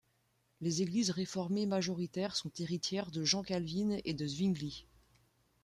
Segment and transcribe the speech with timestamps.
[0.61, 4.87] Les Églises réformées majoritaires sont héritières de Jean Calvin et de Zwingli.